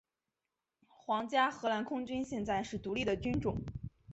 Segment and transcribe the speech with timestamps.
[0.87, 3.61] 皇家荷兰空军现在是独立的军种。